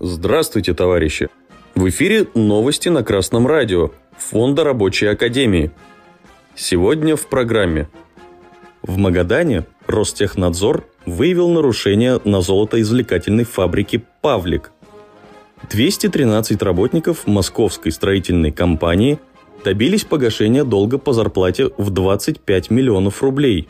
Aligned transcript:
Здравствуйте, 0.00 0.74
товарищи! 0.74 1.28
В 1.74 1.88
эфире 1.88 2.26
новости 2.34 2.88
на 2.88 3.04
Красном 3.04 3.46
радио 3.46 3.90
Фонда 4.16 4.64
Рабочей 4.64 5.06
Академии. 5.06 5.70
Сегодня 6.54 7.14
в 7.14 7.26
программе. 7.28 7.88
В 8.82 8.96
Магадане 8.96 9.64
Ростехнадзор 9.86 10.86
выявил 11.06 11.48
нарушения 11.50 12.20
на 12.24 12.40
золотоизвлекательной 12.40 13.44
фабрике 13.44 14.02
«Павлик». 14.20 14.70
213 15.70 16.60
работников 16.62 17.26
московской 17.26 17.92
строительной 17.92 18.52
компании 18.52 19.18
добились 19.64 20.04
погашения 20.04 20.64
долга 20.64 20.98
по 20.98 21.12
зарплате 21.12 21.70
в 21.78 21.90
25 21.90 22.70
миллионов 22.70 23.22
рублей. 23.22 23.68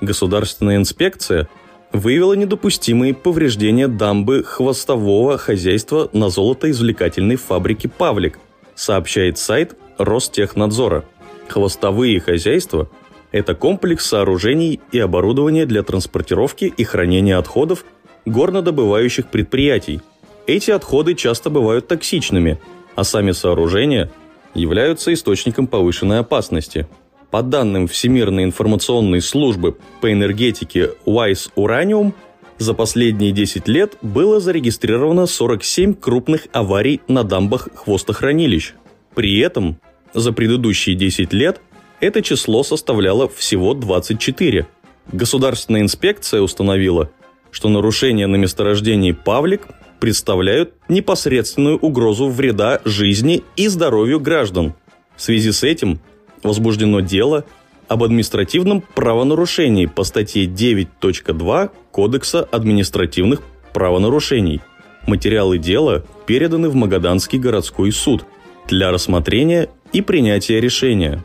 Государственная 0.00 0.76
инспекция– 0.76 1.48
выявила 1.94 2.32
недопустимые 2.32 3.14
повреждения 3.14 3.86
дамбы 3.86 4.42
хвостового 4.42 5.38
хозяйства 5.38 6.10
на 6.12 6.28
золотоизвлекательной 6.28 7.36
фабрике 7.36 7.88
«Павлик», 7.88 8.38
сообщает 8.74 9.38
сайт 9.38 9.76
Ростехнадзора. 9.96 11.04
Хвостовые 11.48 12.18
хозяйства– 12.20 12.90
это 13.34 13.56
комплекс 13.56 14.06
сооружений 14.06 14.80
и 14.92 15.00
оборудования 15.00 15.66
для 15.66 15.82
транспортировки 15.82 16.66
и 16.76 16.84
хранения 16.84 17.36
отходов 17.36 17.84
горнодобывающих 18.26 19.26
предприятий. 19.28 20.00
Эти 20.46 20.70
отходы 20.70 21.14
часто 21.14 21.50
бывают 21.50 21.88
токсичными, 21.88 22.60
а 22.94 23.02
сами 23.02 23.32
сооружения 23.32 24.12
являются 24.54 25.12
источником 25.12 25.66
повышенной 25.66 26.20
опасности– 26.20 26.86
по 27.32 27.42
данным 27.42 27.88
Всемирной 27.88 28.44
информационной 28.44 29.20
службы 29.20 29.76
по 30.00 30.12
энергетике 30.12 30.90
WISE 31.04 31.50
Uranium, 31.56 32.12
за 32.58 32.74
последние 32.74 33.32
10 33.32 33.66
лет 33.66 33.96
было 34.02 34.38
зарегистрировано 34.38 35.26
47 35.26 35.94
крупных 35.94 36.46
аварий 36.52 37.00
на 37.08 37.24
дамбах 37.24 37.70
хвостохранилищ. 37.74 38.74
При 39.16 39.40
этом 39.40 39.80
за 40.14 40.32
предыдущие 40.32 40.94
10 40.94 41.32
лет 41.32 41.60
это 42.00 42.22
число 42.22 42.62
составляло 42.62 43.28
всего 43.28 43.74
24. 43.74 44.66
Государственная 45.12 45.82
инспекция 45.82 46.40
установила, 46.40 47.10
что 47.50 47.68
нарушения 47.68 48.26
на 48.26 48.36
месторождении 48.36 49.12
Павлик 49.12 49.68
представляют 50.00 50.74
непосредственную 50.88 51.78
угрозу 51.78 52.28
вреда 52.28 52.80
жизни 52.84 53.42
и 53.56 53.68
здоровью 53.68 54.20
граждан. 54.20 54.74
В 55.16 55.22
связи 55.22 55.52
с 55.52 55.62
этим 55.62 56.00
возбуждено 56.42 57.00
дело 57.00 57.44
об 57.88 58.02
административном 58.02 58.82
правонарушении 58.82 59.86
по 59.86 60.04
статье 60.04 60.46
9.2 60.46 61.70
Кодекса 61.90 62.42
административных 62.42 63.40
правонарушений. 63.72 64.60
Материалы 65.06 65.58
дела 65.58 66.04
переданы 66.26 66.68
в 66.68 66.74
Магаданский 66.74 67.38
городской 67.38 67.92
суд 67.92 68.24
для 68.68 68.90
рассмотрения 68.90 69.68
и 69.92 70.00
принятия 70.00 70.60
решения. 70.60 71.22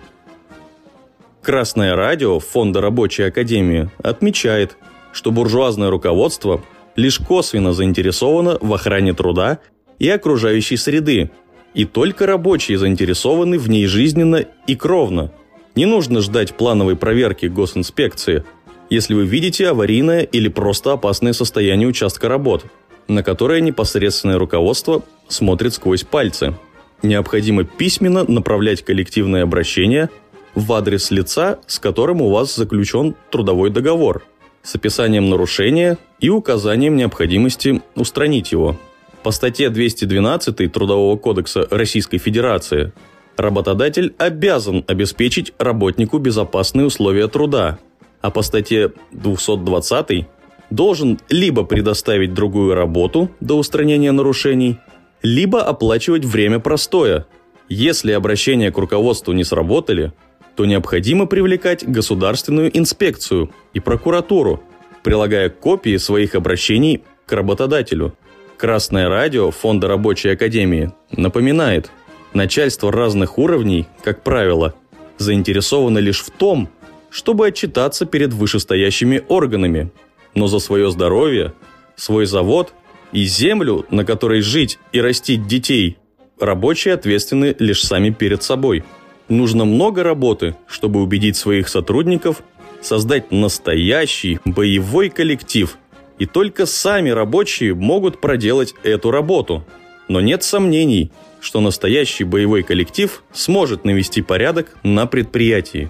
Красное 1.42 1.96
радио 1.96 2.40
Фонда 2.40 2.82
Рабочей 2.82 3.24
Академии 3.24 3.90
отмечает, 4.04 4.76
что 5.14 5.32
буржуазное 5.32 5.90
руководство 5.90 6.62
лишь 6.98 7.18
косвенно 7.18 7.72
заинтересовано 7.72 8.58
в 8.60 8.74
охране 8.74 9.14
труда 9.14 9.60
и 10.00 10.10
окружающей 10.10 10.76
среды, 10.76 11.32
и 11.74 11.86
только 11.86 12.26
рабочие 12.26 12.78
заинтересованы 12.78 13.58
в 13.58 13.70
ней 13.70 13.86
жизненно 13.86 14.46
и 14.68 14.76
кровно. 14.76 15.32
Не 15.76 15.86
нужно 15.86 16.20
ждать 16.20 16.56
плановой 16.56 16.98
проверки 16.98 17.46
госинспекции, 17.46 18.44
если 18.90 19.14
вы 19.14 19.26
видите 19.26 19.70
аварийное 19.70 20.24
или 20.24 20.50
просто 20.50 20.92
опасное 20.92 21.32
состояние 21.32 21.88
участка 21.88 22.28
работ, 22.28 22.66
на 23.08 23.24
которое 23.24 23.62
непосредственное 23.62 24.38
руководство 24.38 25.04
смотрит 25.30 25.74
сквозь 25.74 26.04
пальцы. 26.04 26.54
Необходимо 27.02 27.64
письменно 27.64 28.26
направлять 28.26 28.84
коллективное 28.84 29.44
обращение 29.44 30.10
в 30.56 30.74
адрес 30.74 31.12
лица, 31.12 31.60
с 31.68 31.80
которым 31.80 32.22
у 32.22 32.30
вас 32.30 32.56
заключен 32.56 33.16
трудовой 33.32 33.70
договор, 33.70 34.24
с 34.64 34.76
описанием 34.76 35.30
нарушения 35.30 35.98
и 36.20 36.30
указанием 36.30 36.96
необходимости 36.96 37.82
устранить 37.96 38.52
его– 38.52 38.76
по 39.24 39.32
статье 39.32 39.70
212 39.70 40.72
Трудового 40.72 41.18
кодекса 41.18 41.68
Российской 41.70 42.18
Федерации 42.20 42.94
работодатель 43.36 44.14
обязан 44.18 44.84
обеспечить 44.88 45.54
работнику 45.58 46.20
безопасные 46.20 46.86
условия 46.86 47.28
труда, 47.28 47.80
а 48.22 48.32
по 48.32 48.42
статье 48.42 48.94
220 49.12 50.26
должен 50.70 51.20
либо 51.30 51.64
предоставить 51.64 52.34
другую 52.34 52.76
работу 52.76 53.30
до 53.40 53.58
устранения 53.58 54.12
нарушений, 54.12 54.78
либо 55.22 55.62
оплачивать 55.62 56.24
время 56.24 56.60
простоя. 56.60 57.26
Если 57.68 58.12
обращения 58.14 58.72
к 58.72 58.78
руководству 58.78 59.34
не 59.34 59.44
сработали, 59.44 60.14
то 60.60 60.66
необходимо 60.66 61.26
привлекать 61.26 61.90
государственную 61.90 62.78
инспекцию 62.78 63.50
и 63.74 63.80
прокуратуру, 63.80 64.62
прилагая 65.04 65.50
копии 65.50 65.96
своих 65.96 66.36
обращений 66.36 67.02
к 67.26 67.32
работодателю– 67.32 68.14
Красное 68.60 69.08
радио 69.08 69.52
Фонда 69.52 69.88
Рабочей 69.88 70.32
Академии 70.32 70.92
напоминает, 71.12 71.92
начальство 72.34 72.92
разных 72.92 73.38
уровней, 73.38 73.88
как 74.04 74.22
правило, 74.22 74.76
заинтересовано 75.18 76.00
лишь 76.00 76.20
в 76.20 76.30
том, 76.30 76.68
чтобы 77.10 77.48
отчитаться 77.48 78.06
перед 78.06 78.34
вышестоящими 78.34 79.24
органами, 79.30 79.94
но 80.36 80.48
за 80.48 80.60
свое 80.60 80.92
здоровье, 80.92 81.54
свой 81.96 82.26
завод 82.26 82.74
и 83.14 83.24
землю, 83.24 83.86
на 83.92 84.04
которой 84.04 84.42
жить 84.42 84.78
и 84.92 85.00
растить 85.00 85.48
детей, 85.48 85.98
рабочие 86.38 86.96
ответственны 86.96 87.56
лишь 87.60 87.82
сами 87.82 88.10
перед 88.10 88.44
собой. 88.44 88.84
Нужно 89.30 89.66
много 89.66 90.04
работы, 90.04 90.56
чтобы 90.68 91.02
убедить 91.02 91.38
своих 91.38 91.70
сотрудников 91.70 92.44
создать 92.82 93.32
настоящий 93.32 94.40
боевой 94.46 95.10
коллектив– 95.10 95.78
и 96.20 96.26
только 96.26 96.66
сами 96.66 97.10
рабочие 97.10 97.74
могут 97.74 98.22
проделать 98.22 98.76
эту 98.84 99.10
работу. 99.10 99.66
Но 100.10 100.22
нет 100.22 100.44
сомнений, 100.44 101.12
что 101.40 101.62
настоящий 101.62 102.26
боевой 102.26 102.62
коллектив 102.62 103.24
сможет 103.32 103.86
навести 103.86 104.22
порядок 104.22 104.76
на 104.84 105.08
предприятии. 105.08 105.90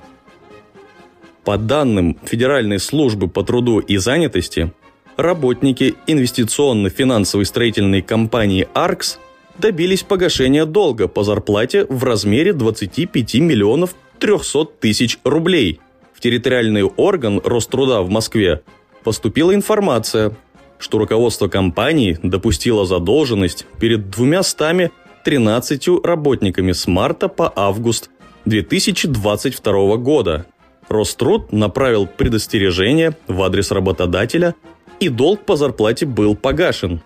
По 1.43 1.57
данным 1.57 2.17
Федеральной 2.23 2.79
службы 2.79 3.27
по 3.27 3.43
труду 3.43 3.79
и 3.79 3.97
занятости, 3.97 4.71
работники 5.17 5.95
инвестиционно-финансовой 6.05 7.45
строительной 7.45 8.03
компании 8.03 8.67
«Аркс» 8.73 9.19
добились 9.59 10.03
погашения 10.03 10.65
долга 10.65 11.07
по 11.07 11.23
зарплате 11.23 11.85
в 11.85 12.03
размере 12.03 12.53
25 12.53 13.35
миллионов 13.35 13.95
300 14.19 14.65
тысяч 14.79 15.19
рублей. 15.23 15.79
В 16.13 16.21
территориальный 16.21 16.83
орган 16.83 17.41
Роструда 17.43 18.01
в 18.01 18.09
Москве 18.09 18.61
поступила 19.03 19.53
информация, 19.53 20.35
что 20.77 20.97
руководство 20.97 21.47
компании 21.47 22.17
допустило 22.23 22.85
задолженность 22.85 23.65
перед 23.79 24.09
213 24.09 25.87
работниками 26.03 26.71
с 26.71 26.87
марта 26.87 27.27
по 27.27 27.51
август 27.55 28.09
2022 28.45 29.97
года. 29.97 30.45
Роструд 30.87 31.51
направил 31.51 32.07
предостережение 32.07 33.15
в 33.27 33.43
адрес 33.43 33.71
работодателя, 33.71 34.55
и 34.99 35.07
долг 35.07 35.45
по 35.45 35.55
зарплате 35.55 36.05
был 36.05 36.35
погашен. 36.35 37.01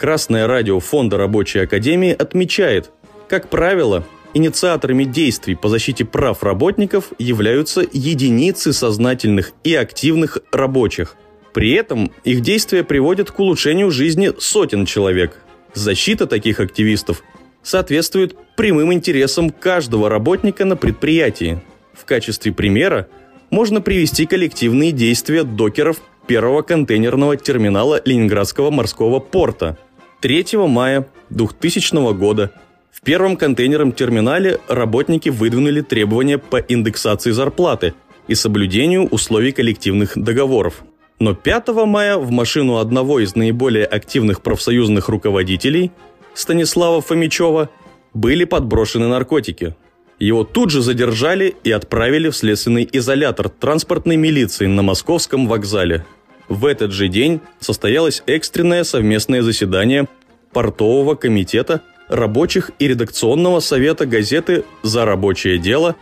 Красное 0.00 0.46
радио 0.46 0.80
Фонда 0.80 1.18
Рабочей 1.18 1.58
Академии 1.58 2.10
отмечает, 2.10 2.90
как 3.28 3.50
правило, 3.50 4.02
Инициаторами 4.32 5.04
действий 5.04 5.56
по 5.56 5.68
защите 5.68 6.06
прав 6.06 6.42
работников 6.42 7.12
являются 7.18 7.82
единицы 7.92 8.72
сознательных 8.72 9.52
и 9.62 9.74
активных 9.74 10.38
рабочих. 10.52 11.16
При 11.52 11.72
этом 11.72 12.12
их 12.24 12.40
действия 12.40 12.82
приводят 12.82 13.30
к 13.30 13.38
улучшению 13.40 13.90
жизни 13.90 14.30
сотен 14.38 14.86
человек. 14.86 15.36
Защита 15.74 16.26
таких 16.26 16.60
активистов 16.60 17.22
соответствует 17.62 18.36
прямым 18.56 18.94
интересам 18.94 19.50
каждого 19.50 20.08
работника 20.08 20.64
на 20.64 20.76
предприятии. 20.76 21.60
В 21.92 22.06
качестве 22.06 22.52
примера 22.52 23.06
можно 23.50 23.82
привести 23.82 24.24
коллективные 24.24 24.92
действия 24.92 25.42
докеров 25.42 26.00
первого 26.30 26.62
контейнерного 26.62 27.36
терминала 27.36 28.00
Ленинградского 28.04 28.70
морского 28.70 29.18
порта. 29.18 29.76
3 30.20 30.44
мая 30.68 31.06
2000 31.30 32.12
года 32.12 32.52
в 32.92 33.00
первом 33.00 33.38
контейнерном 33.38 33.92
терминале 33.92 34.60
работники 34.68 35.30
выдвинули 35.30 35.80
требования 35.80 36.36
по 36.36 36.56
индексации 36.56 37.30
зарплаты 37.30 37.94
и 38.28 38.34
соблюдению 38.34 39.06
условий 39.06 39.52
коллективных 39.52 40.18
договоров. 40.18 40.82
Но 41.18 41.34
5 41.34 41.68
мая 41.86 42.18
в 42.18 42.30
машину 42.30 42.76
одного 42.76 43.20
из 43.20 43.34
наиболее 43.34 43.86
активных 43.86 44.42
профсоюзных 44.42 45.08
руководителей, 45.08 45.90
Станислава 46.34 47.00
Фомичева, 47.00 47.70
были 48.12 48.44
подброшены 48.44 49.08
наркотики. 49.08 49.74
Его 50.18 50.44
тут 50.44 50.70
же 50.70 50.82
задержали 50.82 51.54
и 51.64 51.72
отправили 51.72 52.28
в 52.28 52.36
следственный 52.36 52.86
изолятор 52.92 53.48
транспортной 53.48 54.16
милиции 54.16 54.66
на 54.66 54.82
московском 54.82 55.48
вокзале. 55.48 56.04
В 56.50 56.66
этот 56.66 56.90
же 56.90 57.06
день 57.06 57.40
состоялось 57.60 58.24
экстренное 58.26 58.82
совместное 58.82 59.40
заседание 59.40 60.08
портового 60.52 61.14
комитета 61.14 61.80
рабочих 62.08 62.72
и 62.80 62.88
редакционного 62.88 63.60
совета 63.60 64.04
газеты 64.04 64.64
«За 64.82 65.04
рабочее 65.04 65.58
дело» 65.58 65.94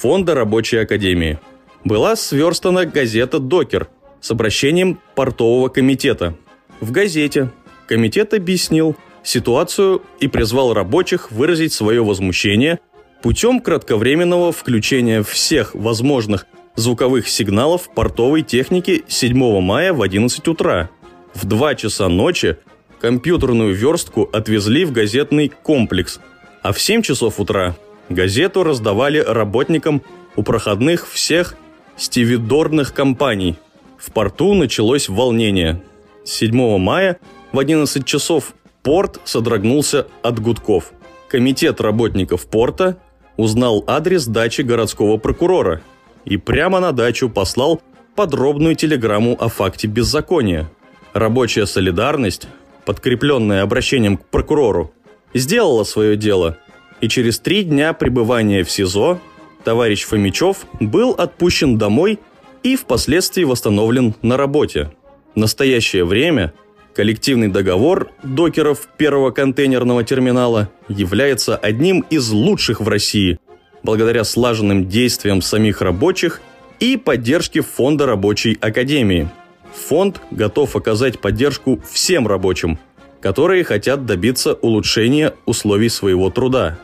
Фонда 0.00 0.34
рабочей 0.34 0.78
академии. 0.78 1.38
Была 1.84 2.16
сверстана 2.16 2.84
газета 2.84 3.38
«Докер» 3.38 3.88
с 4.20 4.32
обращением 4.32 4.98
портового 5.14 5.68
комитета. 5.68 6.34
В 6.80 6.90
газете 6.90 7.52
комитет 7.86 8.34
объяснил 8.34 8.96
ситуацию 9.22 10.02
и 10.18 10.26
призвал 10.26 10.74
рабочих 10.74 11.30
выразить 11.30 11.72
свое 11.72 12.02
возмущение 12.02 12.80
путем 13.22 13.60
кратковременного 13.60 14.50
включения 14.50 15.22
всех 15.22 15.76
возможных 15.76 16.48
звуковых 16.76 17.28
сигналов 17.28 17.88
портовой 17.94 18.42
техники 18.42 19.04
7 19.08 19.60
мая 19.60 19.92
в 19.92 20.02
11 20.02 20.48
утра. 20.48 20.90
В 21.34 21.46
2 21.46 21.74
часа 21.74 22.08
ночи 22.08 22.56
компьютерную 23.00 23.74
верстку 23.74 24.28
отвезли 24.32 24.84
в 24.84 24.92
газетный 24.92 25.48
комплекс, 25.48 26.20
а 26.62 26.72
в 26.72 26.80
7 26.80 27.02
часов 27.02 27.40
утра 27.40 27.76
газету 28.08 28.62
раздавали 28.62 29.18
работникам 29.18 30.02
у 30.36 30.42
проходных 30.42 31.08
всех 31.08 31.56
стивидорных 31.96 32.94
компаний. 32.94 33.56
В 33.98 34.12
порту 34.12 34.54
началось 34.54 35.08
волнение. 35.08 35.82
7 36.24 36.78
мая 36.78 37.18
в 37.52 37.58
11 37.58 38.04
часов 38.04 38.54
порт 38.82 39.20
содрогнулся 39.24 40.06
от 40.22 40.40
гудков. 40.40 40.92
Комитет 41.28 41.80
работников 41.80 42.46
порта 42.46 42.98
узнал 43.36 43.84
адрес 43.86 44.26
дачи 44.26 44.62
городского 44.62 45.16
прокурора 45.16 45.82
и 46.24 46.36
прямо 46.36 46.80
на 46.80 46.92
дачу 46.92 47.28
послал 47.28 47.80
подробную 48.14 48.74
телеграмму 48.74 49.36
о 49.40 49.48
факте 49.48 49.86
беззакония. 49.88 50.70
Рабочая 51.12 51.66
солидарность 51.66 52.48
подкрепленная 52.84 53.62
обращением 53.62 54.16
к 54.16 54.26
прокурору, 54.26 54.92
сделала 55.34 55.84
свое 55.84 56.16
дело, 56.16 56.58
и 57.00 57.08
через 57.08 57.38
три 57.38 57.64
дня 57.64 57.92
пребывания 57.92 58.64
в 58.64 58.70
СИЗО 58.70 59.20
товарищ 59.64 60.04
Фомичев 60.04 60.66
был 60.80 61.10
отпущен 61.12 61.78
домой 61.78 62.18
и 62.62 62.76
впоследствии 62.76 63.44
восстановлен 63.44 64.14
на 64.22 64.36
работе. 64.36 64.92
В 65.34 65.38
настоящее 65.38 66.04
время 66.04 66.52
коллективный 66.94 67.48
договор 67.48 68.10
докеров 68.22 68.86
первого 68.96 69.30
контейнерного 69.30 70.04
терминала 70.04 70.68
является 70.88 71.56
одним 71.56 72.00
из 72.10 72.30
лучших 72.30 72.80
в 72.80 72.88
России, 72.88 73.38
благодаря 73.82 74.24
слаженным 74.24 74.88
действиям 74.88 75.42
самих 75.42 75.80
рабочих 75.80 76.40
и 76.80 76.96
поддержке 76.96 77.60
Фонда 77.60 78.06
рабочей 78.06 78.56
академии– 78.60 79.28
Фонд 79.72 80.20
готов 80.30 80.76
оказать 80.76 81.18
поддержку 81.18 81.80
всем 81.90 82.26
рабочим, 82.26 82.78
которые 83.20 83.64
хотят 83.64 84.06
добиться 84.06 84.54
улучшения 84.54 85.34
условий 85.46 85.88
своего 85.88 86.30
труда. 86.30 86.78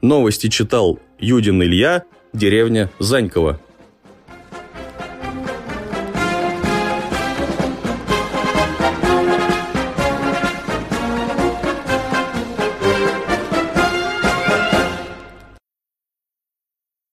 Новости 0.00 0.48
читал 0.48 0.98
Юдин 1.18 1.62
Илья, 1.62 2.04
деревня 2.32 2.90
Занькова. 2.98 3.60